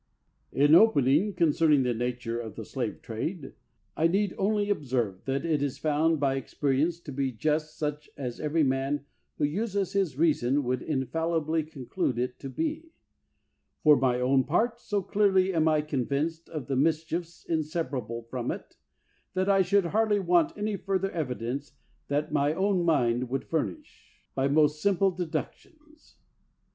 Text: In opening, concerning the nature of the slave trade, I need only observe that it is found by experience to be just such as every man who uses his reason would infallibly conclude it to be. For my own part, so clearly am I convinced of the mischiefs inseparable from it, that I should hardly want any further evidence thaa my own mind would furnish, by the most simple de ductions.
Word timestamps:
In 0.51 0.73
opening, 0.73 1.35
concerning 1.35 1.83
the 1.83 1.93
nature 1.93 2.39
of 2.39 2.55
the 2.55 2.65
slave 2.65 3.03
trade, 3.03 3.53
I 3.95 4.07
need 4.07 4.33
only 4.35 4.71
observe 4.71 5.25
that 5.25 5.45
it 5.45 5.61
is 5.61 5.77
found 5.77 6.19
by 6.19 6.37
experience 6.37 6.99
to 7.01 7.11
be 7.11 7.31
just 7.31 7.77
such 7.77 8.09
as 8.17 8.39
every 8.39 8.63
man 8.63 9.05
who 9.37 9.43
uses 9.43 9.93
his 9.93 10.17
reason 10.17 10.63
would 10.63 10.81
infallibly 10.81 11.61
conclude 11.61 12.17
it 12.17 12.39
to 12.39 12.49
be. 12.49 12.93
For 13.83 13.95
my 13.95 14.19
own 14.19 14.43
part, 14.43 14.79
so 14.79 15.03
clearly 15.03 15.53
am 15.53 15.67
I 15.67 15.81
convinced 15.81 16.49
of 16.49 16.65
the 16.65 16.75
mischiefs 16.75 17.45
inseparable 17.47 18.23
from 18.23 18.49
it, 18.49 18.77
that 19.35 19.49
I 19.49 19.61
should 19.61 19.85
hardly 19.85 20.19
want 20.19 20.57
any 20.57 20.77
further 20.77 21.11
evidence 21.11 21.73
thaa 22.09 22.31
my 22.31 22.55
own 22.55 22.83
mind 22.83 23.29
would 23.29 23.45
furnish, 23.45 24.23
by 24.33 24.47
the 24.47 24.53
most 24.55 24.81
simple 24.81 25.11
de 25.11 25.27
ductions. 25.27 26.15